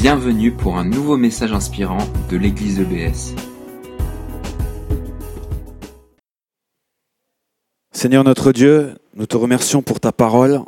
[0.00, 1.98] Bienvenue pour un nouveau message inspirant
[2.30, 3.34] de l'église EBS.
[7.92, 10.62] Seigneur notre Dieu, nous te remercions pour ta parole.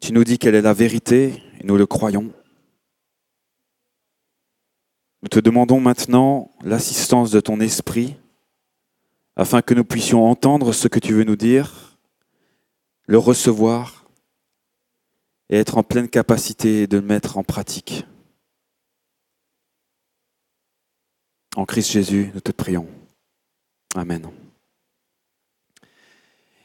[0.00, 2.32] Tu nous dis qu'elle est la vérité et nous le croyons.
[5.20, 8.16] Nous te demandons maintenant l'assistance de ton esprit
[9.36, 11.98] afin que nous puissions entendre ce que tu veux nous dire,
[13.06, 13.95] le recevoir
[15.50, 18.04] et être en pleine capacité de le mettre en pratique.
[21.56, 22.86] En Christ Jésus, nous te prions.
[23.94, 24.28] Amen.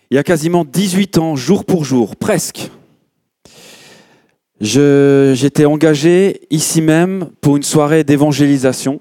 [0.09, 2.69] Il y a quasiment 18 ans, jour pour jour, presque,
[4.59, 8.99] j'étais engagé ici même pour une soirée d'évangélisation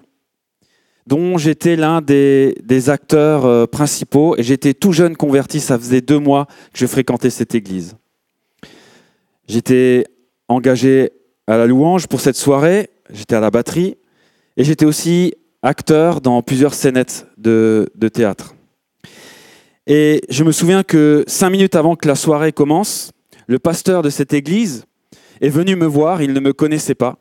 [1.06, 2.54] dont j'étais l'un des,
[2.88, 7.30] acteurs euh, principaux et j'étais tout jeune converti, ça faisait deux mois que je fréquentais
[7.30, 7.96] cette église.
[9.50, 10.04] J'étais
[10.46, 11.10] engagé
[11.48, 13.96] à la louange pour cette soirée, j'étais à la batterie.
[14.56, 18.54] Et j'étais aussi acteur dans plusieurs scénettes de, de, théâtre.
[19.88, 23.10] Et je me souviens que cinq minutes avant que la soirée commence,
[23.48, 24.84] le pasteur de cette église
[25.40, 27.18] est venu me voir, il ne me connaissait pas,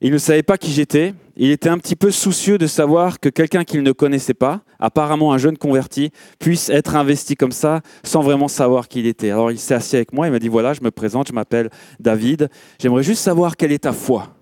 [0.00, 3.28] il ne savait pas qui j'étais, il était un petit peu soucieux de savoir que
[3.28, 8.22] quelqu'un qu'il ne connaissait pas, apparemment un jeune converti, puisse être investi comme ça sans
[8.22, 9.30] vraiment savoir qui il était.
[9.30, 11.70] Alors il s'est assis avec moi, il m'a dit voilà, je me présente, je m'appelle
[11.98, 12.48] David,
[12.80, 14.36] j'aimerais juste savoir quelle est ta foi.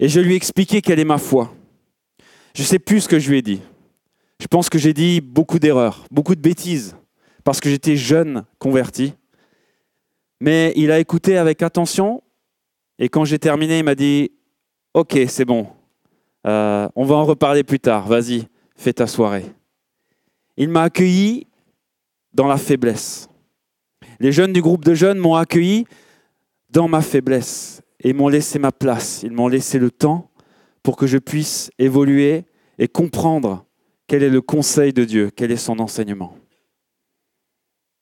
[0.00, 1.54] Et je lui ai expliqué quelle est ma foi.
[2.54, 3.60] Je ne sais plus ce que je lui ai dit.
[4.40, 6.96] Je pense que j'ai dit beaucoup d'erreurs, beaucoup de bêtises,
[7.44, 9.14] parce que j'étais jeune converti.
[10.40, 12.22] Mais il a écouté avec attention,
[12.98, 14.32] et quand j'ai terminé, il m'a dit
[14.94, 15.66] Ok, c'est bon.
[16.46, 18.06] Euh, on va en reparler plus tard.
[18.06, 19.46] Vas-y, fais ta soirée.
[20.56, 21.46] Il m'a accueilli
[22.34, 23.28] dans la faiblesse.
[24.20, 25.86] Les jeunes du groupe de jeunes m'ont accueilli
[26.68, 29.22] dans ma faiblesse et m'ont laissé ma place.
[29.22, 30.30] Ils m'ont laissé le temps
[30.82, 32.44] pour que je puisse évoluer
[32.78, 33.64] et comprendre
[34.06, 36.36] quel est le conseil de Dieu, quel est son enseignement.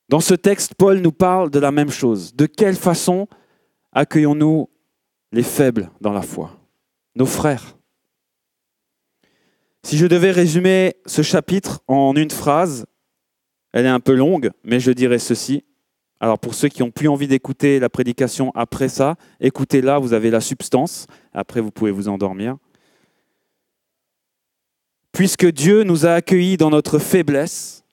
[0.09, 2.35] Dans ce texte, Paul nous parle de la même chose.
[2.35, 3.27] De quelle façon
[3.93, 4.69] accueillons-nous
[5.31, 6.60] les faibles dans la foi?
[7.15, 7.77] Nos frères.
[9.83, 12.85] Si je devais résumer ce chapitre en une phrase,
[13.73, 15.63] elle est un peu longue, mais je dirais ceci.
[16.19, 20.29] Alors pour ceux qui n'ont plus envie d'écouter la prédication après ça, écoutez-la, vous avez
[20.29, 21.07] la substance.
[21.33, 22.57] Après, vous pouvez vous endormir.
[25.11, 27.83] Puisque Dieu nous a accueillis dans notre faiblesse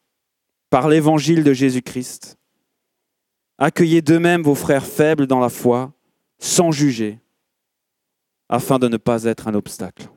[0.70, 2.36] par l'évangile de Jésus-Christ,
[3.56, 5.92] accueillez d'eux-mêmes vos frères faibles dans la foi,
[6.38, 7.18] sans juger
[8.48, 10.08] afin de ne pas être un obstacle.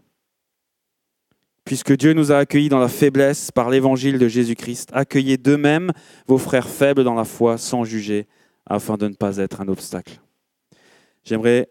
[1.65, 5.91] Puisque Dieu nous a accueillis dans la faiblesse par l'évangile de Jésus-Christ, accueillez d'eux-mêmes
[6.27, 8.27] vos frères faibles dans la foi sans juger,
[8.65, 10.21] afin de ne pas être un obstacle.
[11.23, 11.69] J'aimerais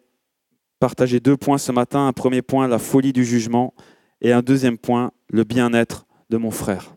[0.79, 2.07] partager deux points ce matin.
[2.07, 3.75] Un premier point, la folie du jugement,
[4.21, 6.95] et un deuxième point, le bien-être de mon frère.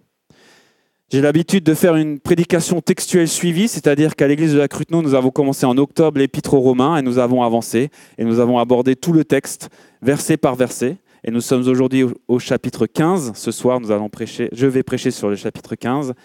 [1.13, 5.13] J'ai l'habitude de faire une prédication textuelle suivie, c'est-à-dire qu'à l'église de la Cruteno, nous
[5.13, 8.95] avons commencé en octobre l'épître aux Romains et nous avons avancé et nous avons abordé
[8.95, 9.69] tout le texte,
[10.01, 10.97] verset par verset.
[11.23, 13.33] Et nous sommes aujourd'hui au, chapitre 15.
[13.35, 16.15] Ce soir, nous allons prêcher, je vais prêcher sur le chapitre 15.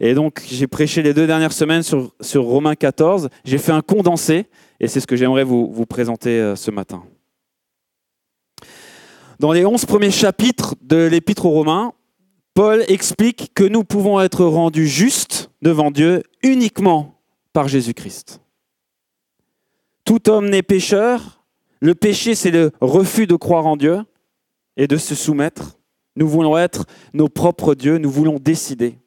[0.00, 3.28] Et donc, j'ai prêché les deux dernières semaines sur, sur Romains 14.
[3.44, 4.46] J'ai fait un condensé
[4.80, 7.02] et c'est ce que j'aimerais vous, vous présenter euh, ce matin.
[9.40, 11.92] Dans les onze premiers chapitres de l'épître aux Romains,
[12.54, 17.18] Paul explique que nous pouvons être rendus justes devant Dieu uniquement
[17.52, 18.40] par Jésus-Christ.
[20.04, 21.44] Tout homme n'est pécheur.
[21.80, 24.00] Le péché, c'est le refus de croire en Dieu
[24.76, 25.78] et de se soumettre.
[26.16, 28.98] Nous voulons être nos propres dieux, nous voulons décider.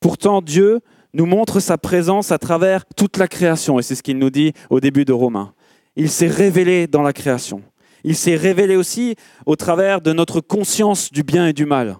[0.00, 0.80] Pourtant, Dieu
[1.12, 4.52] nous montre sa présence à travers toute la création, et c'est ce qu'il nous dit
[4.70, 5.54] au début de Romains.
[5.96, 7.62] Il s'est révélé dans la création.
[8.04, 9.16] Il s'est révélé aussi
[9.46, 11.96] au travers de notre conscience du bien et du mal.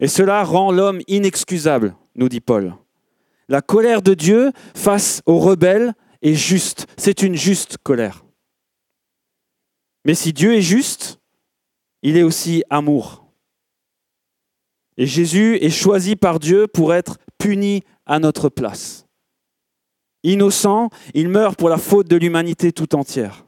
[0.00, 2.74] Et cela rend l'homme inexcusable, nous dit Paul.
[3.48, 6.86] La colère de Dieu face aux rebelles est juste.
[6.96, 8.24] C'est une juste colère.
[10.04, 11.20] Mais si Dieu est juste,
[12.02, 13.26] il est aussi amour.
[14.96, 19.06] Et Jésus est choisi par Dieu pour être puni à notre place.
[20.22, 23.46] Innocent, il meurt pour la faute de l'humanité tout entière.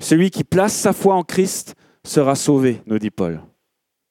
[0.00, 1.74] Celui qui place sa foi en Christ
[2.04, 3.40] sera sauvé, nous dit Paul.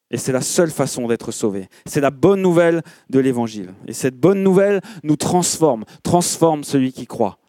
[0.10, 1.68] Et c'est la seule façon d'être sauvé.
[1.86, 3.74] C'est la bonne nouvelle de l'Évangile.
[3.88, 7.40] Et cette bonne nouvelle nous transforme, transforme celui qui croit.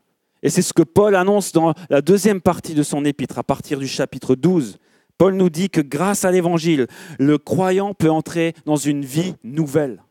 [0.43, 3.78] Et c'est ce que Paul annonce dans la deuxième partie de son épître, à partir
[3.78, 4.78] du chapitre 12.
[5.19, 6.87] Paul nous dit que grâce à l'Évangile,
[7.19, 10.02] le croyant peut entrer dans une vie nouvelle.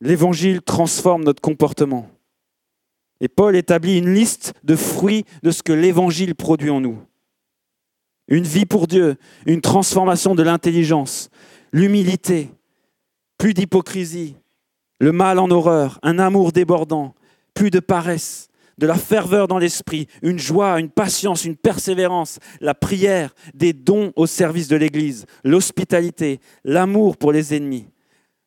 [0.00, 2.08] L'évangile transforme notre comportement.
[3.20, 6.98] Et Paul établit une liste de fruits de ce que l'évangile produit en nous.
[8.28, 9.16] Une vie pour Dieu,
[9.46, 11.30] une transformation de l'intelligence,
[11.72, 12.50] l'humilité,
[13.38, 14.36] plus d'hypocrisie,
[15.00, 17.14] le mal en horreur, un amour débordant,
[17.54, 18.48] plus de paresse,
[18.78, 24.12] de la ferveur dans l'esprit, une joie, une patience, une persévérance, la prière, des dons
[24.14, 27.86] au service de l'Église, l'hospitalité, l'amour pour les ennemis,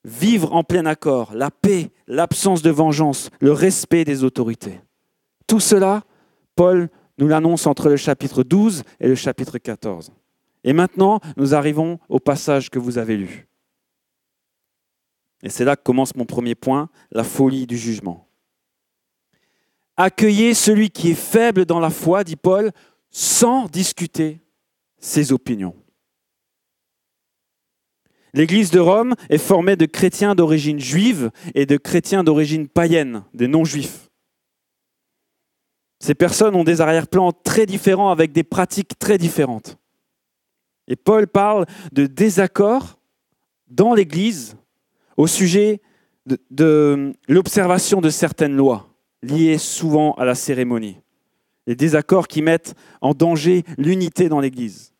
[0.05, 4.79] vivre en plein accord, la paix, l'absence de vengeance, le respect des autorités.
[5.47, 6.03] Tout cela,
[6.55, 10.11] Paul nous l'annonce entre le chapitre 12 et le chapitre 14.
[10.63, 13.47] Et maintenant, nous arrivons au passage que vous avez lu.
[15.43, 18.27] Et c'est là que commence mon premier point, la folie du jugement.
[19.97, 22.71] Accueillez celui qui est faible dans la foi, dit Paul,
[23.09, 24.39] sans discuter
[24.99, 25.75] ses opinions.
[28.33, 33.47] L'Église de Rome est formée de chrétiens d'origine juive et de chrétiens d'origine païenne, des
[33.47, 34.10] non-juifs.
[36.01, 39.77] Ces personnes ont des arrière-plans très différents avec des pratiques très différentes.
[40.87, 42.97] Et Paul parle de désaccord
[43.67, 44.57] dans l'Église
[45.15, 45.79] au sujet
[46.25, 48.89] de, de l'observation de certaines lois
[49.21, 50.97] liées souvent à la cérémonie.
[51.67, 54.95] Des désaccords qui mettent en danger l'unité dans l'Église.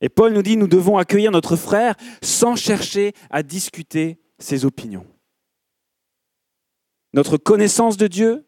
[0.00, 5.04] Et Paul nous dit, nous devons accueillir notre frère sans chercher à discuter ses opinions.
[7.12, 8.44] Notre connaissance de Dieu,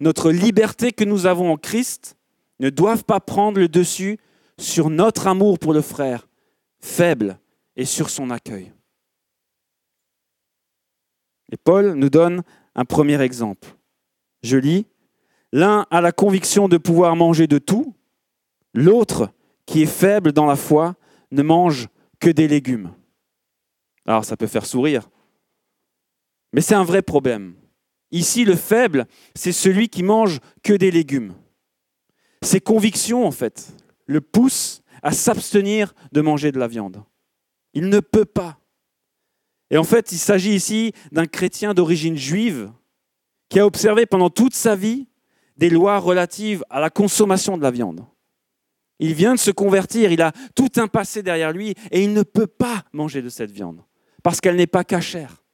[0.00, 2.16] notre liberté que nous avons en Christ
[2.60, 4.18] ne doivent pas prendre le dessus
[4.58, 6.28] sur notre amour pour le frère,
[6.80, 7.38] faible,
[7.76, 8.72] et sur son accueil.
[11.52, 12.42] Et Paul nous donne
[12.74, 13.68] un premier exemple.
[14.42, 14.86] Je lis,
[15.52, 17.94] L'un a la conviction de pouvoir manger de tout,
[18.74, 19.30] l'autre
[19.64, 20.96] qui est faible dans la foi
[21.30, 21.88] ne mange
[22.20, 22.92] que des légumes.
[24.06, 25.08] Alors ça peut faire sourire,
[26.52, 27.54] mais c'est un vrai problème.
[28.10, 31.34] Ici, le faible, c'est celui qui mange que des légumes.
[32.42, 33.72] Ses convictions, en fait,
[34.06, 37.02] le poussent à s'abstenir de manger de la viande.
[37.74, 38.58] Il ne peut pas.
[39.70, 42.70] Et en fait, il s'agit ici d'un chrétien d'origine juive
[43.48, 45.08] qui a observé pendant toute sa vie
[45.56, 48.04] des lois relatives à la consommation de la viande.
[48.98, 52.22] Il vient de se convertir, il a tout un passé derrière lui et il ne
[52.22, 53.82] peut pas manger de cette viande
[54.22, 55.44] parce qu'elle n'est pas cachère.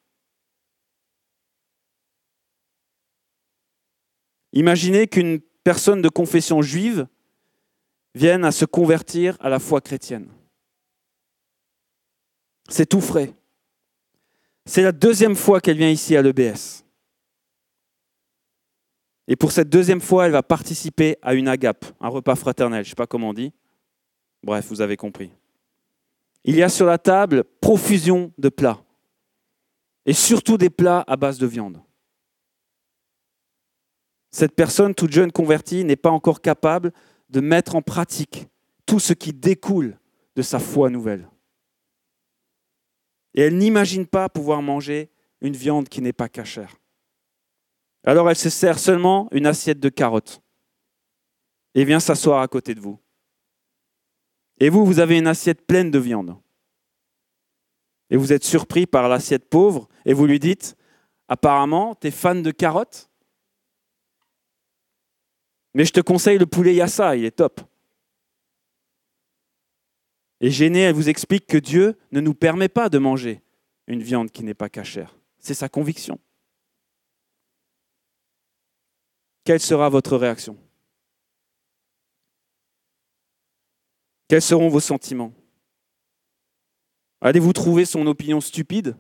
[4.52, 7.06] Imaginez qu'une personne de confession juive
[8.14, 10.28] vienne à se convertir à la foi chrétienne.
[12.68, 13.34] C'est tout frais.
[14.66, 16.84] C'est la deuxième fois qu'elle vient ici à l'EBS.
[19.28, 22.84] Et pour cette deuxième fois, elle va participer à une agape, un repas fraternel.
[22.84, 23.52] Je ne sais pas comment on dit.
[24.42, 25.30] Bref, vous avez compris.
[26.44, 28.84] Il y a sur la table profusion de plats.
[30.04, 31.80] Et surtout des plats à base de viande.
[34.32, 36.92] Cette personne, toute jeune convertie, n'est pas encore capable
[37.28, 38.48] de mettre en pratique
[38.86, 39.98] tout ce qui découle
[40.36, 41.28] de sa foi nouvelle.
[43.34, 45.10] Et elle n'imagine pas pouvoir manger
[45.42, 46.76] une viande qui n'est pas cachère.
[48.04, 50.42] Alors elle se sert seulement une assiette de carottes
[51.74, 52.98] et vient s'asseoir à côté de vous.
[54.58, 56.36] Et vous, vous avez une assiette pleine de viande.
[58.10, 60.76] Et vous êtes surpris par l'assiette pauvre et vous lui dites,
[61.28, 63.11] apparemment, tu es fan de carottes?
[65.74, 67.60] Mais je te conseille le poulet yassa, il est top.
[70.40, 73.40] Et gênée, elle vous explique que Dieu ne nous permet pas de manger
[73.86, 75.16] une viande qui n'est pas cachère.
[75.38, 76.18] C'est sa conviction.
[79.44, 80.56] quelle sera votre réaction?
[84.28, 85.32] Quels seront vos sentiments?
[87.20, 88.96] Allez-vous trouver son opinion stupide?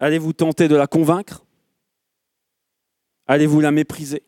[0.00, 1.44] Allez-vous tenter de la convaincre?
[3.28, 4.22] Allez-vous la mépriser?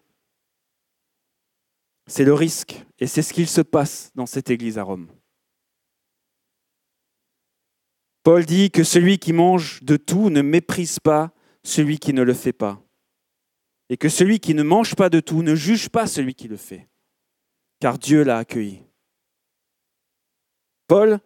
[2.06, 5.08] C'est le risque et c'est ce qu'il se passe dans cette église à Rome.
[8.22, 11.32] Paul dit que celui qui mange de tout ne méprise pas
[11.64, 12.82] celui qui ne le fait pas
[13.88, 16.56] et que celui qui ne mange pas de tout ne juge pas celui qui le
[16.56, 16.88] fait,
[17.80, 18.84] car Dieu l'a accueilli.
[20.86, 21.20] Paul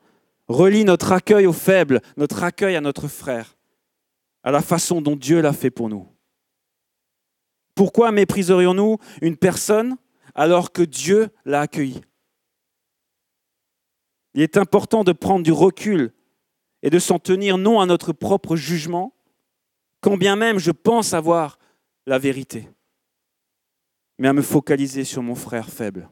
[0.47, 3.59] relie notre accueil aux faibles, notre accueil à notre frère,
[4.45, 6.14] à la façon dont Dieu l'a fait pour nous.
[7.75, 9.97] Pourquoi mépriserions-nous une personne
[10.35, 12.01] alors que Dieu l'a accueilli
[14.35, 16.13] Il est important de prendre du recul
[16.83, 19.15] et de s'en tenir non à notre propre jugement,
[20.01, 21.59] quand bien même je pense avoir
[22.07, 22.69] la vérité,
[24.19, 26.09] mais à me focaliser sur mon frère faible.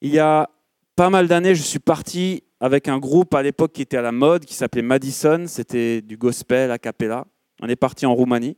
[0.00, 0.48] Il y a
[0.94, 4.12] pas mal d'années, je suis parti avec un groupe à l'époque qui était à la
[4.12, 5.44] mode, qui s'appelait Madison.
[5.46, 7.26] C'était du gospel a cappella.
[7.60, 8.56] On est parti en Roumanie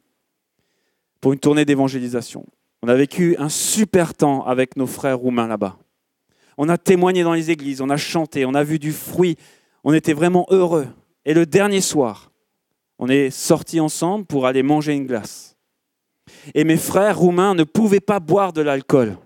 [1.20, 2.46] pour une tournée d'évangélisation.
[2.82, 5.78] On a vécu un super temps avec nos frères roumains là-bas.
[6.56, 9.36] On a témoigné dans les églises, on a chanté, on a vu du fruit.
[9.84, 10.88] On était vraiment heureux.
[11.24, 12.32] Et le dernier soir,
[12.98, 15.56] on est sortis ensemble pour aller manger une glace.
[16.54, 19.16] Et mes frères roumains ne pouvaient pas boire de l'alcool.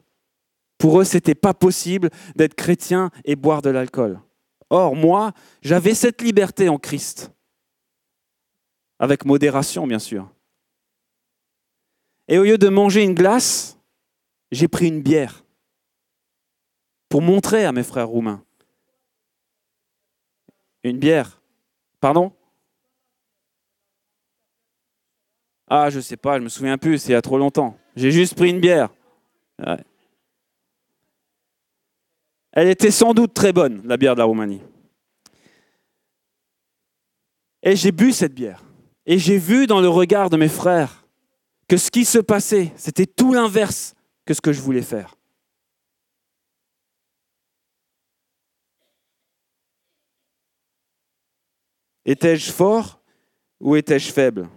[0.79, 4.21] Pour eux, ce n'était pas possible d'être chrétien et boire de l'alcool.
[4.69, 5.33] Or, moi,
[5.63, 7.33] j'avais cette liberté en Christ.
[8.99, 10.29] Avec modération, bien sûr.
[12.29, 13.79] Et au lieu de manger une glace,
[14.51, 15.45] j'ai pris une bière
[17.09, 18.45] pour montrer à mes frères roumains.
[20.85, 21.41] Une bière.
[22.01, 22.33] Pardon?
[25.69, 27.79] Ah, je sais pas, je me souviens plus, c'est il y a trop longtemps.
[27.97, 28.91] J'ai juste pris une bière.
[32.53, 34.61] Elle était sans doute très bonne, la bière de la Roumanie.
[37.63, 38.63] Et j'ai bu cette bière.
[39.07, 41.02] Et j'ai vu dans le regard de mes frères
[41.73, 43.95] que ce qui se passait, c'était tout l'inverse
[44.27, 45.17] que ce que je voulais faire.
[52.05, 53.01] Étais-je fort
[53.59, 54.51] ou étais-je faible?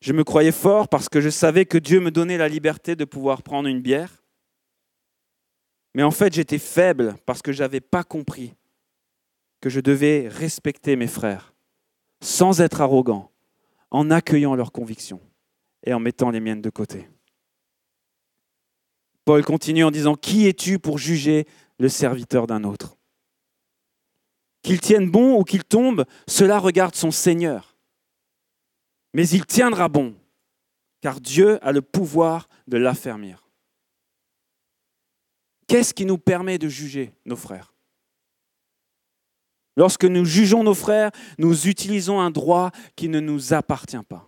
[0.00, 3.04] Je me croyais fort parce que je savais que Dieu me donnait la liberté de
[3.04, 4.22] pouvoir prendre une bière.
[5.92, 8.54] Mais en fait, j'étais faible parce que je n'avais pas compris
[9.60, 11.52] que je devais respecter mes frères
[12.20, 13.32] sans être arrogant,
[13.90, 15.20] en accueillant leurs convictions
[15.84, 17.08] et en mettant les miennes de côté.
[19.24, 21.46] Paul continue en disant, Qui es-tu pour juger
[21.78, 22.96] le serviteur d'un autre?
[24.62, 27.76] Qu'il tienne bon ou qu'il tombe, cela regarde son Seigneur.
[29.14, 30.14] Mais il tiendra bon,
[31.00, 33.48] car Dieu a le pouvoir de l'affermir.
[35.66, 37.74] Qu'est-ce qui nous permet de juger nos frères?
[39.76, 44.27] Lorsque nous jugeons nos frères, nous utilisons un droit qui ne nous appartient pas.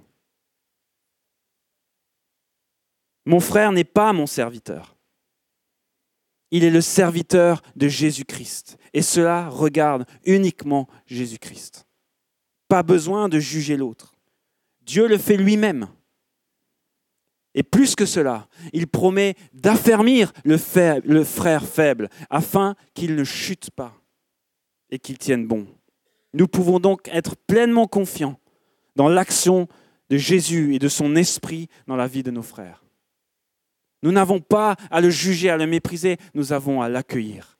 [3.27, 4.97] Mon frère n'est pas mon serviteur.
[6.51, 8.77] Il est le serviteur de Jésus-Christ.
[8.93, 11.87] Et cela regarde uniquement Jésus-Christ.
[12.69, 14.15] Pas besoin de juger l'autre.
[14.83, 15.89] Dieu le fait lui-même.
[17.55, 23.95] Et plus que cela, il promet d'affermir le, frère faible afin qu'il ne chute pas
[24.91, 25.67] et qu'il tienne bon.
[26.33, 28.39] Nous pouvons donc être pleinement confiants
[28.95, 29.67] dans l'action
[30.11, 32.85] de Jésus et de son esprit dans la vie de nos frères.
[34.03, 37.59] Nous n'avons pas à le juger, à le mépriser, nous avons à l'accueillir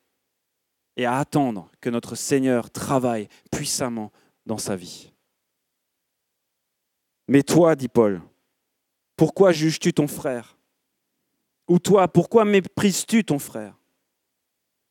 [0.97, 4.11] et à attendre que notre Seigneur travaille puissamment
[4.47, 5.13] dans sa vie.
[7.29, 8.21] Mais toi, dit Paul,
[9.17, 10.59] pourquoi juges-tu ton frère?
[11.69, 13.79] Ou toi, pourquoi méprises-tu ton frère?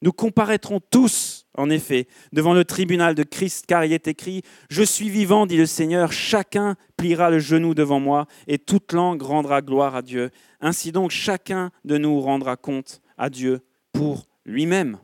[0.01, 4.81] Nous comparaîtrons tous, en effet, devant le tribunal de Christ, car il est écrit, Je
[4.81, 9.61] suis vivant, dit le Seigneur, chacun pliera le genou devant moi, et toute langue rendra
[9.61, 10.31] gloire à Dieu.
[10.61, 13.59] Ainsi donc, chacun de nous rendra compte à Dieu
[13.91, 14.99] pour lui-même.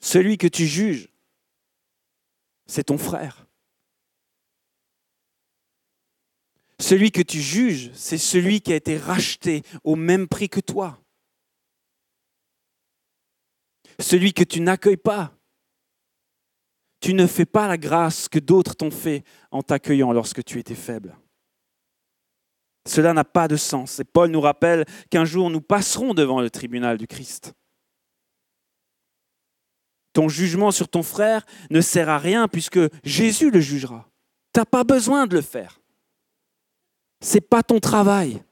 [0.00, 1.08] Celui que tu juges,
[2.66, 3.46] c'est ton frère.
[6.80, 11.01] Celui que tu juges, c'est celui qui a été racheté au même prix que toi.
[13.98, 15.32] Celui que tu n'accueilles pas.
[17.00, 20.74] Tu ne fais pas la grâce que d'autres t'ont fait en t'accueillant lorsque tu étais
[20.74, 21.16] faible.
[22.86, 23.98] Cela n'a pas de sens.
[24.00, 27.54] Et Paul nous rappelle qu'un jour nous passerons devant le tribunal du Christ.
[30.12, 34.08] Ton jugement sur ton frère ne sert à rien puisque Jésus le jugera.
[34.52, 35.82] Tu n'as pas besoin de le faire
[37.34, 38.42] n'est pas ton travail.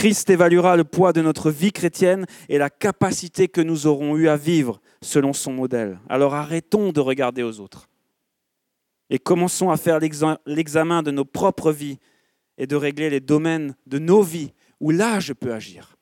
[0.00, 4.28] Christ évaluera le poids de notre vie chrétienne et la capacité que nous aurons eu
[4.28, 6.00] à vivre selon son modèle.
[6.08, 7.86] Alors arrêtons de regarder aux autres
[9.10, 9.98] et commençons à faire
[10.46, 11.98] l'examen de nos propres vies
[12.56, 15.98] et de régler les domaines de nos vies où là je peux agir.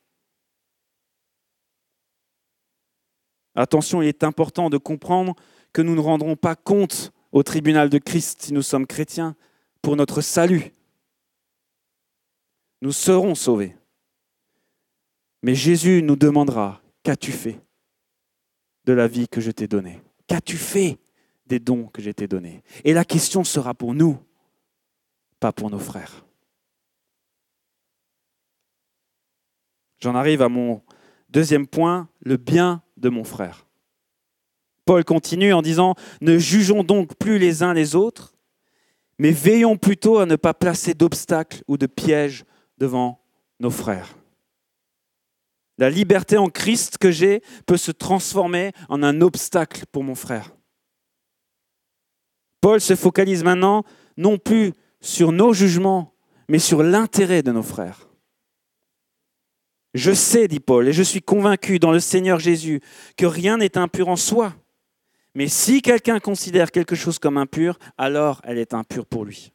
[3.56, 5.34] Attention, il est important de comprendre
[5.72, 9.34] que nous ne rendrons pas compte au tribunal de Christ si nous sommes chrétiens
[9.82, 10.70] pour notre salut.
[12.80, 13.74] Nous serons sauvés.
[15.42, 17.60] Mais Jésus nous demandera, qu'as-tu fait
[18.84, 20.00] de la vie que je t'ai donnée?
[20.26, 20.98] Qu'as-tu fait
[21.46, 22.62] des dons que je t'ai donnés?
[22.84, 24.18] Et la question sera pour nous,
[25.40, 26.24] pas pour nos frères.
[30.00, 30.82] J'en arrive à mon
[31.28, 33.66] deuxième point, le bien de mon frère.
[34.84, 38.34] Paul continue en disant, ne jugeons donc plus les uns les autres,
[39.18, 42.44] mais veillons plutôt à ne pas placer d'obstacles ou de pièges
[42.78, 43.20] devant
[43.60, 44.17] nos frères.
[45.78, 50.54] La liberté en Christ que j'ai peut se transformer en un obstacle pour mon frère.
[52.60, 53.84] Paul se focalise maintenant
[54.16, 56.14] non plus sur nos jugements,
[56.48, 58.08] mais sur l'intérêt de nos frères.
[59.94, 62.80] Je sais, dit Paul, et je suis convaincu dans le Seigneur Jésus
[63.16, 64.54] que rien n'est impur en soi.
[65.34, 69.52] Mais si quelqu'un considère quelque chose comme impur, alors elle est impure pour lui.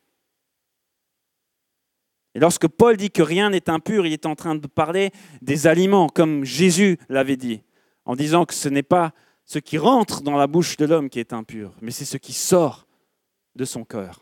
[2.35, 5.11] Et lorsque Paul dit que rien n'est impur, il est en train de parler
[5.41, 7.61] des aliments, comme Jésus l'avait dit,
[8.05, 9.13] en disant que ce n'est pas
[9.45, 12.33] ce qui rentre dans la bouche de l'homme qui est impur, mais c'est ce qui
[12.33, 12.87] sort
[13.55, 14.21] de son cœur.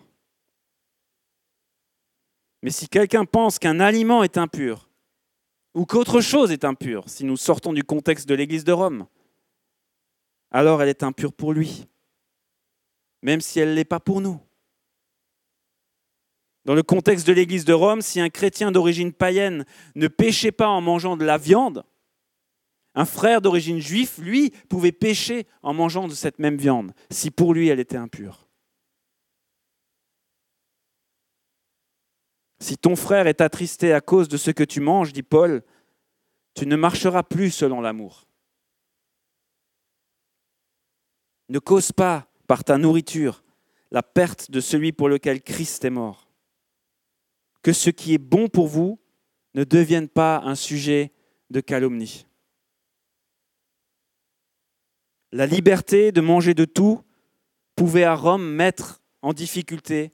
[2.62, 4.90] Mais si quelqu'un pense qu'un aliment est impur,
[5.74, 9.08] ou qu'autre chose est impure, si nous sortons du contexte de l'Église de Rome,
[10.52, 11.88] alors elle est impure pour lui,
[13.22, 14.40] même si elle ne l'est pas pour nous.
[16.66, 19.66] Dans le contexte de l'Église de Rome, si un chrétien d'origine païenne
[19.96, 21.84] ne péchait pas en mangeant de la viande,
[22.94, 27.54] un frère d'origine juif, lui, pouvait pécher en mangeant de cette même viande, si pour
[27.54, 28.48] lui elle était impure.
[32.60, 35.64] Si ton frère est attristé à cause de ce que tu manges, dit Paul,
[36.54, 38.28] tu ne marcheras plus selon l'amour.
[41.50, 43.44] Ne cause pas par ta nourriture
[43.90, 46.31] la perte de celui pour lequel Christ est mort
[47.62, 49.00] que ce qui est bon pour vous
[49.54, 51.12] ne devienne pas un sujet
[51.50, 52.28] de calomnie.
[55.32, 57.04] La liberté de manger de tout
[57.76, 60.12] pouvait à Rome mettre en difficulté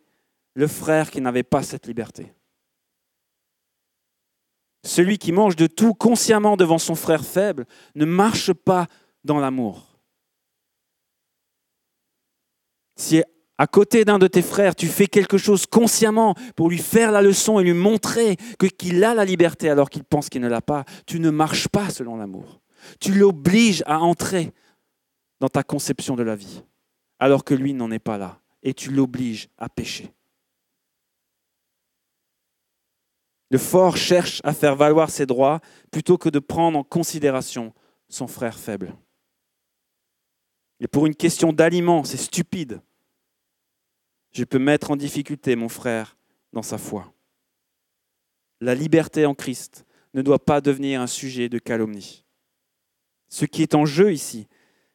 [0.54, 2.34] le frère qui n'avait pas cette liberté.
[4.84, 8.88] Celui qui mange de tout consciemment devant son frère faible ne marche pas
[9.24, 10.00] dans l'amour.
[13.58, 17.22] À côté d'un de tes frères, tu fais quelque chose consciemment pour lui faire la
[17.22, 18.38] leçon et lui montrer
[18.78, 21.90] qu'il a la liberté alors qu'il pense qu'il ne l'a pas, tu ne marches pas
[21.90, 22.62] selon l'amour.
[23.00, 24.54] Tu l'obliges à entrer
[25.40, 26.64] dans ta conception de la vie,
[27.20, 30.14] alors que lui n'en est pas là, et tu l'obliges à pécher.
[33.50, 37.74] Le fort cherche à faire valoir ses droits plutôt que de prendre en considération
[38.10, 38.96] son frère faible.
[40.80, 42.82] Et pour une question d'aliment, c'est stupide
[44.32, 46.18] je peux mettre en difficulté mon frère
[46.54, 47.14] dans sa foi.
[48.62, 52.26] La liberté en Christ ne doit pas devenir un sujet de calomnie.
[53.30, 54.48] Ce qui est en jeu ici,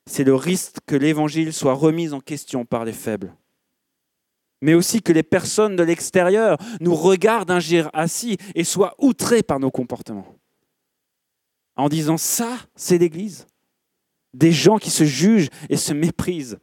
[0.06, 3.36] c'est le risque que l'Évangile soit remis en question par les faibles.
[4.60, 9.60] Mais aussi que les personnes de l'extérieur nous regardent agir assis et soient outrées par
[9.60, 10.36] nos comportements.
[11.76, 13.46] En disant ça, c'est l'Église.
[14.34, 16.58] Des gens qui se jugent et se méprisent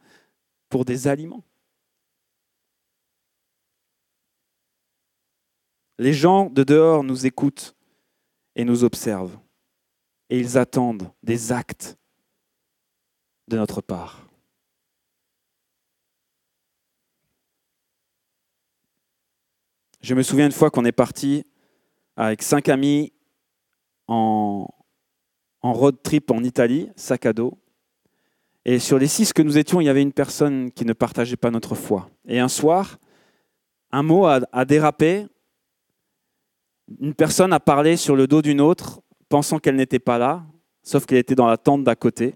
[0.68, 1.44] pour des aliments.
[6.00, 7.76] Les gens de dehors nous écoutent
[8.56, 9.38] et nous observent.
[10.30, 11.98] Et ils attendent des actes
[13.48, 14.26] de notre part.
[20.00, 21.44] Je me souviens une fois qu'on est parti
[22.16, 23.12] avec cinq amis
[24.08, 24.66] en,
[25.60, 27.58] road trip en Italie, sac à dos.
[28.64, 31.36] Et sur les six que nous étions, il y avait une personne qui ne partageait
[31.36, 32.08] pas notre foi.
[32.24, 32.98] Et un soir,
[33.90, 35.26] un mot a dérapé
[36.98, 40.44] une personne a parlé sur le dos d'une autre, pensant qu'elle n'était pas là,
[40.82, 42.34] sauf qu'elle était dans la tente d'à côté.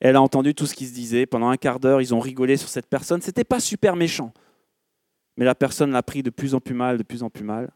[0.00, 1.26] Elle a entendu tout ce qui se disait.
[1.26, 3.22] Pendant un quart d'heure, ils ont rigolé sur cette personne.
[3.22, 4.32] C'était pas super méchant.
[5.36, 7.70] Mais la personne l'a pris de plus en plus mal, de plus en plus mal.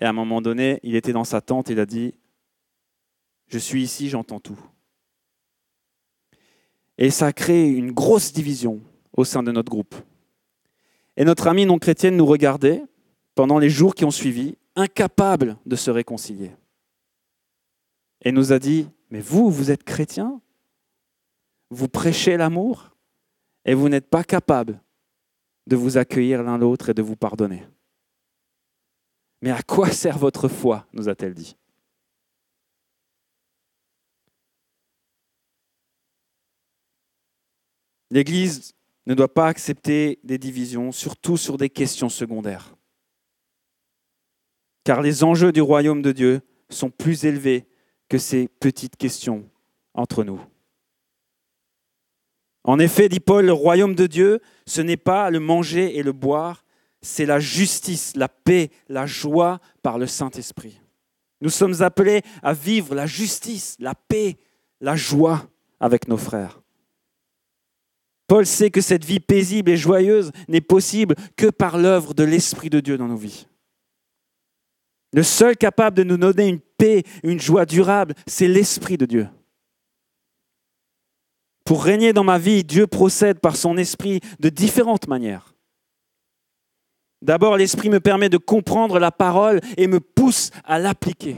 [0.00, 2.14] Et à un moment donné, il était dans sa tente, il a dit
[3.48, 4.58] Je suis ici, j'entends tout.
[6.96, 8.80] Et ça a créé une grosse division
[9.16, 9.94] au sein de notre groupe.
[11.16, 12.82] Et notre amie non chrétienne nous regardait
[13.34, 16.52] pendant les jours qui ont suivi, incapable de se réconcilier.
[18.22, 20.40] Et nous a dit, mais vous, vous êtes chrétien?
[21.70, 22.96] Vous prêchez l'amour?
[23.64, 24.80] Et vous n'êtes pas capable
[25.66, 27.66] de vous accueillir l'un l'autre et de vous pardonner.
[29.42, 30.86] Mais à quoi sert votre foi?
[30.92, 31.56] nous a-t-elle dit.
[38.10, 38.74] L'Église
[39.06, 42.74] ne doit pas accepter des divisions, surtout sur des questions secondaires
[44.90, 47.64] car les enjeux du royaume de Dieu sont plus élevés
[48.08, 49.48] que ces petites questions
[49.94, 50.40] entre nous.
[52.64, 56.10] En effet, dit Paul, le royaume de Dieu, ce n'est pas le manger et le
[56.10, 56.64] boire,
[57.02, 60.80] c'est la justice, la paix, la joie par le Saint-Esprit.
[61.40, 64.38] Nous sommes appelés à vivre la justice, la paix,
[64.80, 65.48] la joie
[65.78, 66.62] avec nos frères.
[68.26, 72.70] Paul sait que cette vie paisible et joyeuse n'est possible que par l'œuvre de l'Esprit
[72.70, 73.46] de Dieu dans nos vies.
[75.12, 79.28] Le seul capable de nous donner une paix, une joie durable, c'est l'Esprit de Dieu.
[81.64, 85.54] Pour régner dans ma vie, Dieu procède par son Esprit de différentes manières.
[87.22, 91.36] D'abord, l'Esprit me permet de comprendre la parole et me pousse à l'appliquer.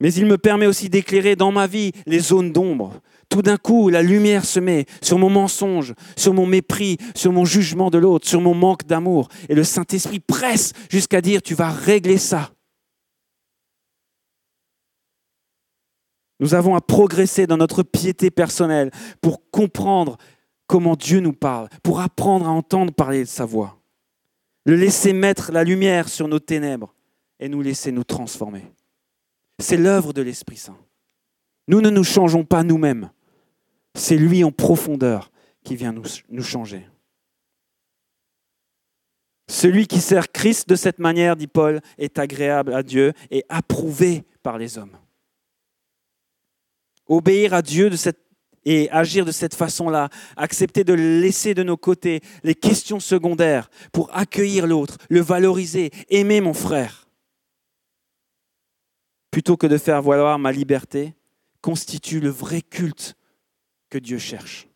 [0.00, 3.00] Mais il me permet aussi d'éclairer dans ma vie les zones d'ombre.
[3.32, 7.46] Tout d'un coup, la lumière se met sur mon mensonge, sur mon mépris, sur mon
[7.46, 9.28] jugement de l'autre, sur mon manque d'amour.
[9.48, 12.50] Et le Saint-Esprit presse jusqu'à dire, tu vas régler ça.
[16.40, 18.90] Nous avons à progresser dans notre piété personnelle
[19.22, 20.18] pour comprendre
[20.66, 23.80] comment Dieu nous parle, pour apprendre à entendre parler de sa voix.
[24.66, 26.94] Le laisser mettre la lumière sur nos ténèbres
[27.40, 28.70] et nous laisser nous transformer.
[29.58, 30.76] C'est l'œuvre de l'Esprit Saint.
[31.66, 33.08] Nous ne nous changeons pas nous-mêmes.
[33.94, 35.30] C'est lui en profondeur
[35.64, 36.88] qui vient nous, changer.
[39.48, 44.24] Celui qui sert Christ de cette manière, dit Paul, est agréable à Dieu et approuvé
[44.42, 44.96] par les hommes.
[47.06, 47.90] Obéir à Dieu
[48.64, 54.16] et agir de cette façon-là, accepter de laisser de nos côtés les questions secondaires pour
[54.16, 57.02] accueillir l'autre, le valoriser, aimer mon frère
[59.32, 61.14] plutôt que de faire valoir ma liberté,
[61.62, 63.16] constitue le vrai culte
[63.92, 64.68] que Dieu cherche.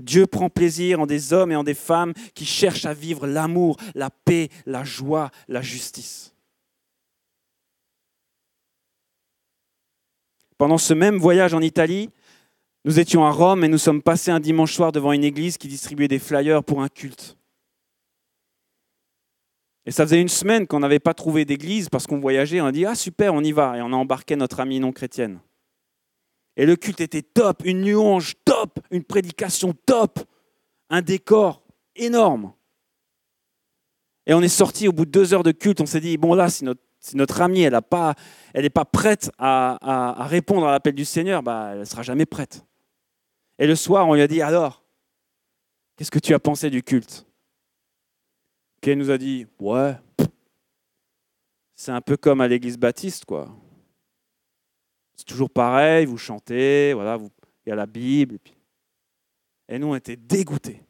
[0.00, 3.76] Dieu prend plaisir en des hommes et en des femmes qui cherchent à vivre l'amour,
[3.94, 6.34] la paix, la joie, la justice.
[10.56, 12.08] Pendant ce même voyage en Italie,
[12.86, 15.68] nous étions à Rome et nous sommes passés un dimanche soir devant une église qui
[15.68, 17.36] distribuait des flyers pour un culte.
[19.84, 22.62] Et ça faisait une semaine qu'on n'avait pas trouvé d'église parce qu'on voyageait.
[22.62, 23.76] On a dit Ah, super, on y va.
[23.76, 25.40] Et on a embarqué notre amie non chrétienne.
[26.58, 30.20] Et le culte était top, une louange top, une prédication top,
[30.90, 31.62] un décor
[31.96, 32.52] énorme.
[34.26, 35.80] Et on est sorti au bout de deux heures de culte.
[35.80, 36.66] On s'est dit Bon, là, si
[37.14, 41.80] notre, amie elle n'est pas, prête à, à répondre à l'appel du Seigneur, bah, elle
[41.80, 42.62] ne sera jamais prête.
[43.58, 44.84] Et le soir, on lui a dit Alors,
[45.96, 47.24] qu'est-ce que tu as pensé du culte?
[48.80, 49.96] Puis elle nous a dit, ouais,
[51.74, 53.48] c'est un peu comme à l'église baptiste, quoi.
[55.18, 57.18] C'est toujours pareil, vous chantez, voilà,
[57.66, 58.36] il y a la Bible.
[58.36, 58.54] Et, puis...
[59.68, 60.80] et nous, on était dégoûtés.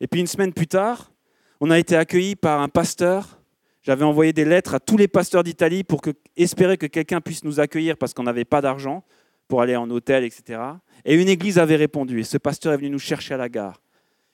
[0.00, 1.12] Et puis une semaine plus tard,
[1.60, 3.40] on a été accueillis par un pasteur.
[3.82, 6.02] J'avais envoyé des lettres à tous les pasteurs d'Italie pour
[6.34, 9.04] espérer que quelqu'un puisse nous accueillir parce qu'on n'avait pas d'argent
[9.46, 10.60] pour aller en hôtel, etc.
[11.04, 12.18] Et une église avait répondu.
[12.18, 13.80] Et ce pasteur est venu nous chercher à la gare.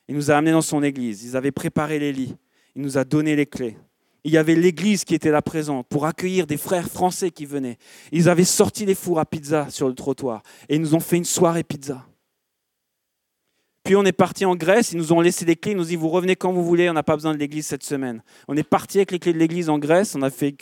[0.09, 1.23] Il nous a amenés dans son église.
[1.23, 2.35] Ils avaient préparé les lits.
[2.75, 3.77] Il nous a donné les clés.
[4.25, 7.79] Il y avait l'église qui était là présente pour accueillir des frères français qui venaient.
[8.13, 11.17] Ils avaient sorti les fours à pizza sur le trottoir et ils nous ont fait
[11.17, 12.07] une soirée pizza.
[13.85, 15.87] Puis on est parti en Grèce, ils nous ont laissé les clés, ils nous ont
[15.87, 18.23] dit vous revenez quand vous voulez, on n'a pas besoin de l'église cette semaine.
[18.47, 20.55] On est parti avec les clés de l'église en Grèce, on a fait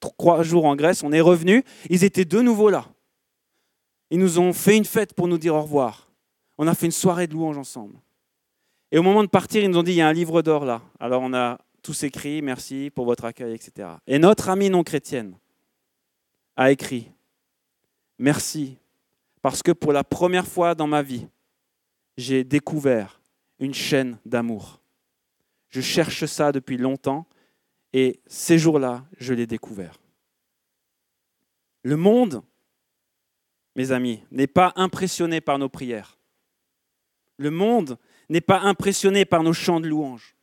[0.00, 2.86] trois jours en Grèce, on est revenu, ils étaient de nouveau là.
[4.10, 6.08] Ils nous ont fait une fête pour nous dire au revoir.
[6.56, 7.94] On a fait une soirée de louange ensemble.
[8.90, 10.64] Et au moment de partir, ils nous ont dit, il y a un livre d'or
[10.64, 10.80] là.
[11.00, 13.88] Alors on a tous écrit, merci pour votre accueil, etc.
[14.06, 15.38] Et notre amie non chrétienne
[16.54, 17.10] a écrit,
[18.18, 18.76] merci,
[19.40, 21.26] parce que pour la première fois dans ma vie,
[22.18, 23.22] j'ai découvert
[23.58, 24.82] une chaîne d'amour.
[25.70, 27.26] Je cherche ça depuis longtemps
[27.94, 29.98] et ces jours-là, je l'ai découvert.
[31.84, 32.42] Le monde,
[33.76, 36.18] mes amis, n'est pas impressionné par nos prières.
[37.38, 37.96] Le monde
[38.28, 40.34] n'est pas impressionné par nos chants de louange.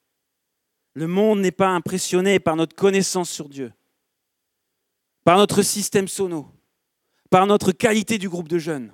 [0.96, 3.72] Le monde n'est pas impressionné par notre connaissance sur Dieu,
[5.24, 6.50] par notre système sono,
[7.30, 8.94] par notre qualité du groupe de jeunes.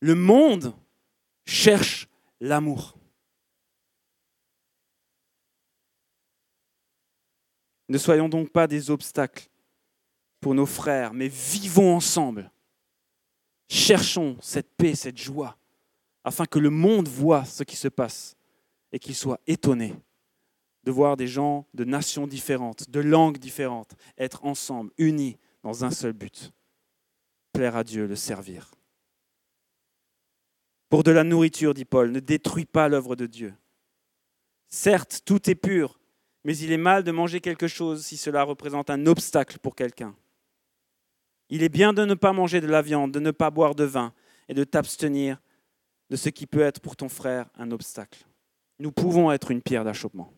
[0.00, 0.74] Le monde
[1.44, 2.08] cherche
[2.40, 2.96] l'amour.
[7.88, 9.48] Ne soyons donc pas des obstacles
[10.40, 12.50] pour nos frères, mais vivons ensemble.
[13.68, 15.58] Cherchons cette paix, cette joie
[16.28, 18.36] afin que le monde voit ce qui se passe
[18.92, 19.94] et qu'il soit étonné
[20.88, 25.90] de voir des gens de nations différentes, de langues différentes, être ensemble, unis dans un
[25.90, 26.50] seul but,
[27.52, 28.70] plaire à Dieu, le servir.
[30.88, 33.52] Pour de la nourriture, dit Paul, ne détruis pas l'œuvre de Dieu.
[34.68, 36.00] Certes, tout est pur,
[36.42, 40.16] mais il est mal de manger quelque chose si cela représente un obstacle pour quelqu'un.
[41.50, 43.84] Il est bien de ne pas manger de la viande, de ne pas boire de
[43.84, 44.14] vin
[44.48, 45.38] et de t'abstenir
[46.08, 48.26] de ce qui peut être pour ton frère un obstacle.
[48.78, 50.32] Nous pouvons être une pierre d'achoppement.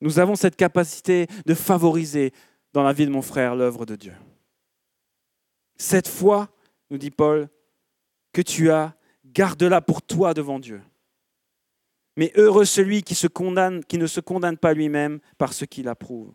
[0.00, 2.32] Nous avons cette capacité de favoriser
[2.72, 4.12] dans la vie de mon frère l'œuvre de Dieu.
[5.76, 6.48] Cette foi,
[6.90, 7.48] nous dit Paul,
[8.32, 10.82] que tu as, garde-la pour toi devant Dieu.
[12.16, 15.88] Mais heureux celui qui, se condamne, qui ne se condamne pas lui-même par ce qu'il
[15.88, 16.32] approuve.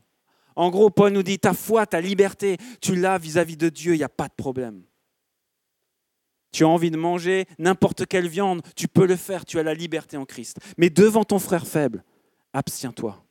[0.56, 3.98] En gros, Paul nous dit, ta foi, ta liberté, tu l'as vis-à-vis de Dieu, il
[3.98, 4.84] n'y a pas de problème.
[6.52, 9.74] Tu as envie de manger n'importe quelle viande, tu peux le faire, tu as la
[9.74, 10.60] liberté en Christ.
[10.78, 12.04] Mais devant ton frère faible,
[12.54, 13.24] abstiens-toi.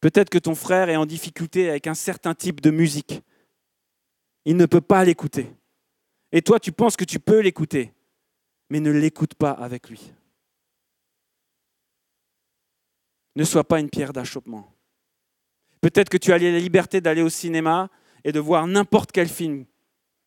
[0.00, 3.22] Peut-être que ton frère est en difficulté avec un certain type de musique.
[4.44, 5.52] Il ne peut pas l'écouter.
[6.32, 7.92] Et toi, tu penses que tu peux l'écouter,
[8.70, 10.12] mais ne l'écoute pas avec lui.
[13.36, 14.72] Ne sois pas une pierre d'achoppement.
[15.80, 17.90] Peut-être que tu as la liberté d'aller au cinéma
[18.24, 19.66] et de voir n'importe quel film.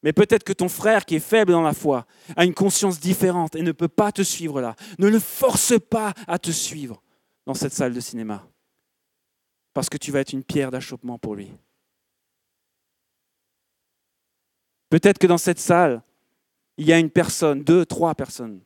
[0.03, 2.05] Mais peut-être que ton frère qui est faible dans la foi
[2.37, 4.75] a une conscience différente et ne peut pas te suivre là.
[4.97, 7.01] Ne le force pas à te suivre
[7.45, 8.47] dans cette salle de cinéma.
[9.79, 11.53] Parce que tu vas être une pierre d'achoppement pour lui.
[14.89, 16.03] Peut-être que dans cette salle,
[16.75, 18.59] il y a une personne, deux, trois personnes,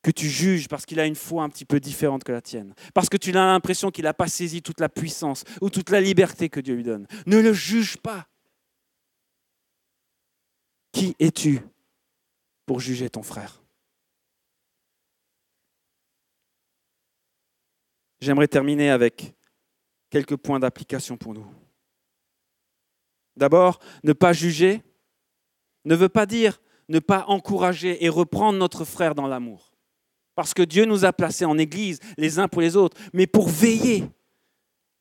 [0.00, 2.72] que tu juges parce qu'il a une foi un petit peu différente que la tienne,
[2.94, 6.00] parce que tu as l'impression qu'il n'a pas saisi toute la puissance ou toute la
[6.00, 7.08] liberté que Dieu lui donne.
[7.26, 8.28] Ne le juge pas.
[10.92, 11.62] Qui es-tu
[12.64, 13.60] pour juger ton frère?
[18.20, 19.34] J'aimerais terminer avec
[20.10, 21.46] quelques points d'application pour nous.
[23.36, 24.82] D'abord, ne pas juger
[25.84, 29.72] ne veut pas dire ne pas encourager et reprendre notre frère dans l'amour.
[30.34, 33.48] Parce que Dieu nous a placés en Église les uns pour les autres, mais pour
[33.48, 34.04] veiller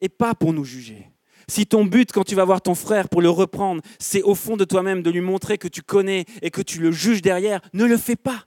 [0.02, 1.10] et pas pour nous juger.
[1.48, 4.58] Si ton but quand tu vas voir ton frère pour le reprendre, c'est au fond
[4.58, 7.86] de toi-même de lui montrer que tu connais et que tu le juges derrière, ne
[7.86, 8.46] le fais pas.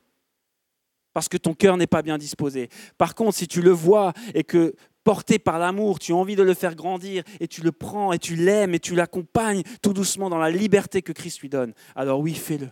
[1.15, 2.69] Parce que ton cœur n'est pas bien disposé.
[2.99, 6.43] Par contre, si tu le vois et que porté par l'amour, tu as envie de
[6.43, 10.31] le faire grandir et tu le prends et tu l'aimes et tu l'accompagnes tout doucement
[10.31, 12.71] dans la liberté que Christ lui donne, alors oui, fais-le.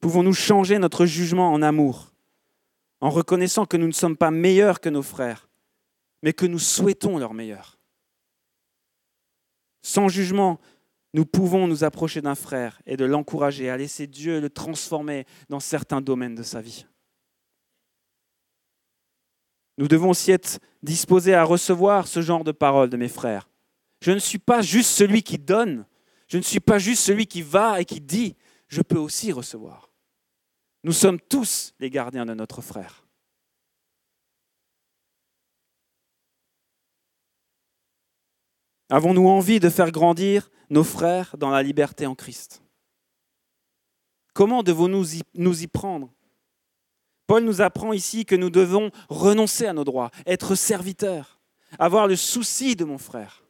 [0.00, 2.12] Pouvons-nous changer notre jugement en amour
[3.00, 5.48] en reconnaissant que nous ne sommes pas meilleurs que nos frères,
[6.22, 7.78] mais que nous souhaitons leur meilleur?
[9.80, 10.60] Sans jugement,
[11.14, 15.60] nous pouvons nous approcher d'un frère et de l'encourager à laisser Dieu le transformer dans
[15.60, 16.86] certains domaines de sa vie.
[19.78, 23.48] Nous devons aussi être disposés à recevoir ce genre de paroles de mes frères.
[24.02, 25.86] Je ne suis pas juste celui qui donne,
[26.26, 29.92] je ne suis pas juste celui qui va et qui dit, je peux aussi recevoir.
[30.82, 33.04] Nous sommes tous les gardiens de notre frère.
[38.90, 42.62] Avons-nous envie de faire grandir nos frères dans la liberté en Christ
[44.34, 46.12] Comment devons-nous nous y prendre?
[47.26, 51.40] Paul nous apprend ici que nous devons renoncer à nos droits, être serviteurs,
[51.78, 53.44] avoir le souci de mon frère.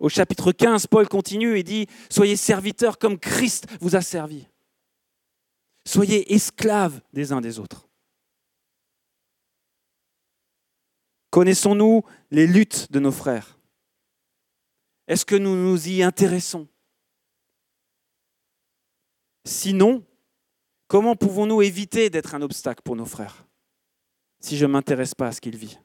[0.00, 4.46] Au chapitre 15, Paul continue et dit, Soyez serviteurs comme Christ vous a servi.
[5.86, 7.88] Soyez esclaves des uns des autres.
[11.30, 13.58] Connaissons-nous les luttes de nos frères?
[15.06, 16.66] Est-ce que nous nous y intéressons?
[19.44, 20.04] Sinon,
[20.88, 23.46] comment pouvons-nous éviter d'être un obstacle pour nos frères
[24.40, 25.78] si je ne m'intéresse pas à ce qu'ils vivent?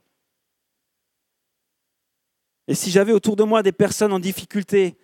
[2.67, 4.97] Et si j'avais autour de moi des personnes en difficulté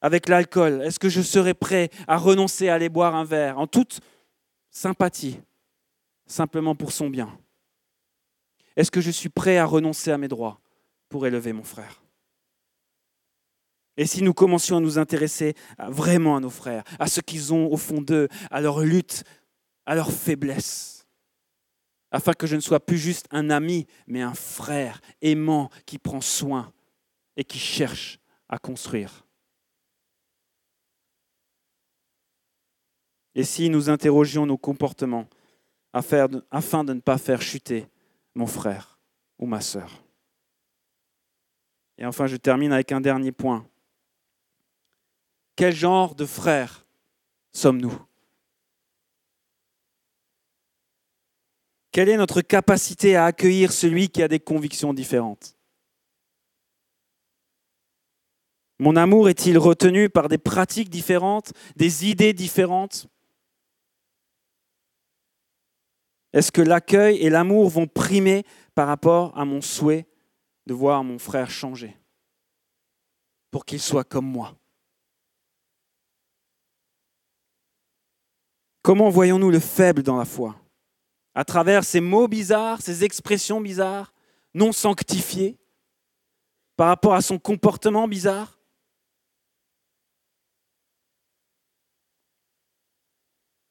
[0.00, 3.66] avec l'alcool, est-ce que je serais prêt à renoncer à aller boire un verre en
[3.66, 4.00] toute
[4.70, 5.40] sympathie,
[6.26, 7.38] simplement pour son bien?
[8.76, 10.60] Est-ce que je suis prêt à renoncer à mes droits
[11.08, 12.03] pour élever mon frère?
[13.96, 17.70] Et si nous commencions à nous intéresser vraiment à nos frères, à ce qu'ils ont
[17.70, 19.24] au fond d'eux, à leur lutte,
[19.86, 21.06] à leur faiblesse,
[22.10, 26.20] afin que je ne sois plus juste un ami, mais un frère aimant qui prend
[26.20, 26.72] soin
[27.36, 29.24] et qui cherche à construire.
[33.34, 35.26] Et si nous interrogions nos comportements
[35.92, 37.86] afin de ne pas faire chuter
[38.34, 38.98] mon frère
[39.38, 40.04] ou ma sœur.
[41.98, 43.66] Et enfin, je termine avec un dernier point.
[45.56, 46.86] Quel genre de frères
[47.52, 47.96] sommes-nous?
[51.92, 55.56] Quelle est notre capacité à accueillir celui qui a des convictions différentes?
[58.80, 63.06] Mon amour est-il retenu par des pratiques différentes, des idées différentes?
[66.32, 70.08] Est-ce que l'accueil et l'amour vont primer par rapport à mon souhait
[70.66, 71.96] de voir mon frère changer
[73.52, 74.56] pour qu'il soit comme moi?
[78.84, 80.56] Comment voyons-nous le faible dans la foi?
[81.34, 84.12] À travers ces mots bizarres, ces expressions bizarres,
[84.52, 85.56] non sanctifiées,
[86.76, 88.58] par rapport à son comportement bizarre?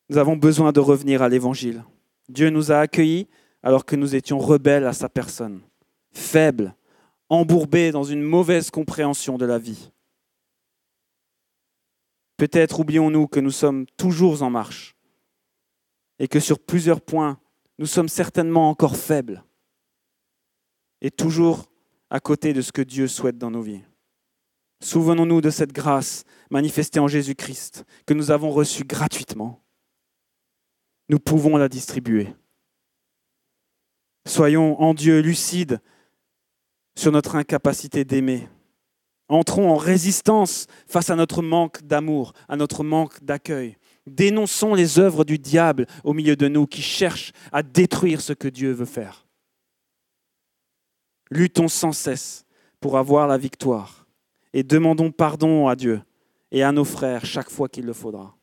[0.10, 1.86] Nous avons besoin de revenir à l'Évangile.
[2.28, 3.28] Dieu nous a accueillis
[3.62, 5.62] alors que nous étions rebelles à sa personne,
[6.12, 6.76] faibles,
[7.30, 9.91] embourbés dans une mauvaise compréhension de la vie.
[12.38, 14.95] Peut-être oublions-nous que nous sommes toujours en marche
[16.19, 17.39] et que sur plusieurs points,
[17.80, 19.43] nous sommes certainement encore faibles
[21.02, 21.69] et toujours
[22.10, 23.84] à côté de ce que Dieu souhaite dans nos vies.
[24.82, 29.63] Souvenons-nous de cette grâce manifestée en Jésus-Christ que nous avons reçue gratuitement.
[31.10, 32.34] Nous pouvons la distribuer.
[34.26, 35.82] Soyons en Dieu lucides
[36.95, 38.47] sur notre incapacité d'aimer.
[39.28, 43.78] Entrons en résistance face à notre manque d'amour, à notre manque d'accueil.
[44.06, 48.48] Dénonçons les œuvres du diable au milieu de nous qui cherchent à détruire ce que
[48.48, 49.26] Dieu veut faire.
[51.32, 52.46] Luttons sans cesse
[52.80, 54.06] pour avoir la victoire
[54.52, 56.02] et demandons pardon à Dieu
[56.52, 58.36] et à nos frères chaque fois qu'il le faudra.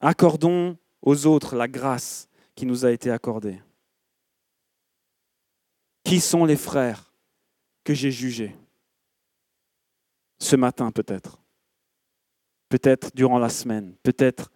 [0.00, 3.60] Accordons aux autres la grâce qui nous a été accordée.
[6.04, 7.12] Qui sont les frères
[7.82, 8.54] que j'ai jugés
[10.38, 11.40] Ce matin peut-être?
[12.68, 13.94] Peut-être durant la semaine.
[14.02, 14.50] Peut-être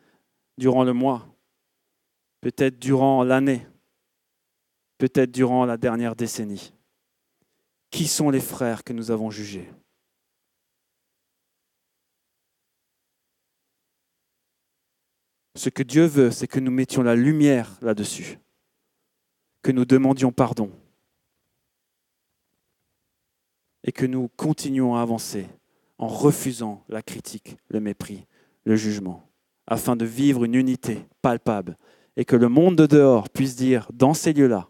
[0.59, 1.27] durant le mois.
[2.40, 3.66] Peut-être durant l'année.
[4.99, 6.73] Peut-être durant la dernière décennie.
[7.90, 9.70] Qui sont les frères que nous avons jugés?
[15.57, 18.38] Ce que Dieu veut, c'est que nous mettions la lumière là-dessus,
[19.62, 20.70] que nous demandions pardon
[23.83, 25.46] et que nous continuons à avancer
[26.00, 28.26] en refusant la critique, le mépris,
[28.64, 29.28] le jugement,
[29.66, 31.76] afin de vivre une unité palpable
[32.16, 34.66] et que le monde de dehors puisse dire, dans ces lieux-là,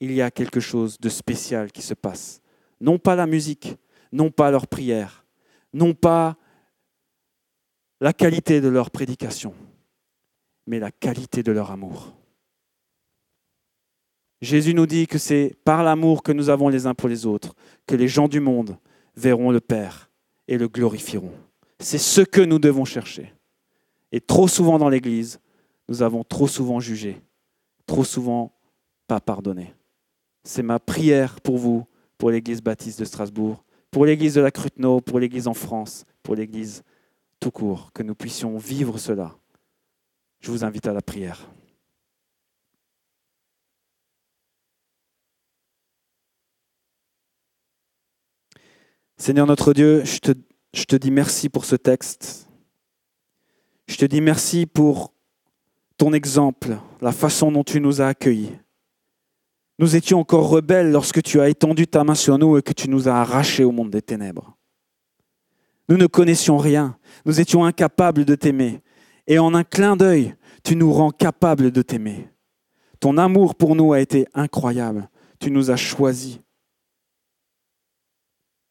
[0.00, 2.40] il y a quelque chose de spécial qui se passe.
[2.80, 3.76] Non pas la musique,
[4.12, 5.26] non pas leur prière,
[5.74, 6.36] non pas
[8.00, 9.52] la qualité de leur prédication,
[10.66, 12.16] mais la qualité de leur amour.
[14.40, 17.54] Jésus nous dit que c'est par l'amour que nous avons les uns pour les autres
[17.86, 18.78] que les gens du monde
[19.16, 20.05] verront le Père
[20.48, 21.32] et le glorifieront.
[21.80, 23.32] C'est ce que nous devons chercher.
[24.12, 25.40] Et trop souvent dans l'Église,
[25.88, 27.20] nous avons trop souvent jugé,
[27.86, 28.52] trop souvent
[29.06, 29.74] pas pardonné.
[30.44, 31.86] C'est ma prière pour vous,
[32.18, 36.34] pour l'Église baptiste de Strasbourg, pour l'Église de la Cruteno, pour l'Église en France, pour
[36.34, 36.82] l'Église
[37.40, 39.36] tout court, que nous puissions vivre cela.
[40.40, 41.48] Je vous invite à la prière.
[49.18, 52.48] Seigneur notre Dieu, je te, dis merci pour ce texte.
[53.86, 55.14] Je te dis merci pour
[55.96, 58.52] ton exemple, la façon dont tu nous as accueillis.
[59.78, 62.90] Nous étions encore rebelles lorsque tu as étendu ta main sur nous et que tu
[62.90, 64.56] nous as arrachés au monde des ténèbres.
[65.88, 68.80] Nous ne connaissions rien, nous étions incapables de t'aimer.
[69.26, 72.28] Et en un clin d'œil, tu nous rends capables de t'aimer.
[73.00, 75.08] Ton amour pour nous a été incroyable.
[75.38, 76.40] Tu nous as choisis.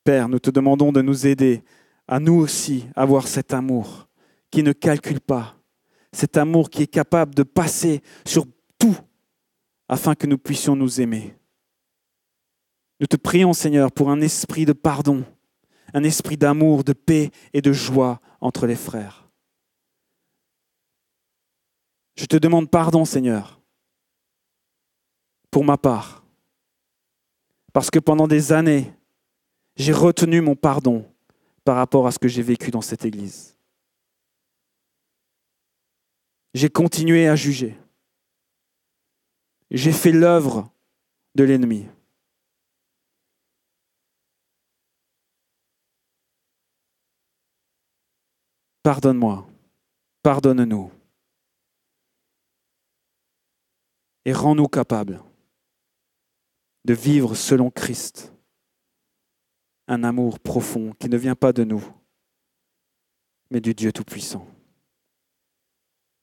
[0.06, 1.64] Père, nous te demandons de nous aider
[2.08, 4.08] à nous aussi avoir cet amour
[4.52, 5.58] qui ne calcule pas,
[6.14, 8.46] cet amour qui est capable de passer sur
[8.78, 8.96] tout
[9.90, 11.36] afin que nous puissions nous aimer.
[13.00, 15.26] Nous te prions, Seigneur, pour un esprit de pardon,
[15.96, 19.28] un esprit d'amour, de paix et de joie entre les frères.
[22.16, 23.60] Je te demande pardon, Seigneur,
[25.50, 26.24] pour ma part,
[27.74, 28.94] parce que pendant des années,
[29.76, 31.06] j'ai retenu mon pardon
[31.64, 33.58] par rapport à ce que j'ai vécu dans cette Église.
[36.54, 37.78] J'ai continué à juger.
[39.72, 40.72] J'ai fait l'œuvre
[41.34, 41.86] de l'ennemi.
[48.84, 49.48] Pardonne-moi,
[50.22, 50.92] pardonne-nous.
[54.24, 55.22] Et rends-nous capables
[56.86, 58.35] de vivre selon Christ
[59.88, 61.84] un amour profond qui ne vient pas de nous,
[63.52, 64.48] mais du Dieu Tout-Puissant.